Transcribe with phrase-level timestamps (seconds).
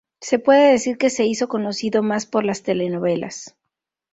[0.19, 3.55] Se puede decir que se hizo conocido más por las telenovelas.